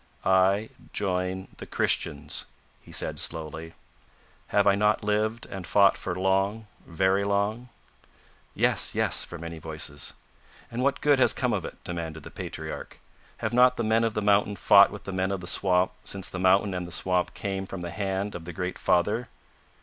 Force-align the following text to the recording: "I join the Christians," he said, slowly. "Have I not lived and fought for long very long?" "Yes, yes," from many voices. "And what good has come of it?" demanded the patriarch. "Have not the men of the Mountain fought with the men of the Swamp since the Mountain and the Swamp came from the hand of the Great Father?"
"I 0.25 0.69
join 0.93 1.47
the 1.57 1.67
Christians," 1.67 2.47
he 2.81 2.91
said, 2.91 3.19
slowly. 3.19 3.75
"Have 4.47 4.65
I 4.65 4.73
not 4.73 5.03
lived 5.03 5.45
and 5.45 5.67
fought 5.67 5.95
for 5.95 6.15
long 6.15 6.65
very 6.87 7.23
long?" 7.23 7.69
"Yes, 8.55 8.95
yes," 8.95 9.23
from 9.23 9.41
many 9.41 9.59
voices. 9.59 10.15
"And 10.71 10.81
what 10.81 11.01
good 11.01 11.19
has 11.19 11.33
come 11.33 11.53
of 11.53 11.65
it?" 11.65 11.77
demanded 11.83 12.23
the 12.23 12.31
patriarch. 12.31 12.99
"Have 13.45 13.53
not 13.53 13.77
the 13.77 13.83
men 13.83 14.03
of 14.03 14.15
the 14.15 14.23
Mountain 14.23 14.55
fought 14.55 14.89
with 14.89 15.03
the 15.03 15.11
men 15.11 15.29
of 15.31 15.39
the 15.39 15.45
Swamp 15.45 15.91
since 16.03 16.29
the 16.31 16.39
Mountain 16.39 16.73
and 16.73 16.87
the 16.87 16.91
Swamp 16.91 17.35
came 17.35 17.67
from 17.67 17.81
the 17.81 17.91
hand 17.91 18.33
of 18.33 18.45
the 18.45 18.53
Great 18.53 18.79
Father?" 18.79 19.27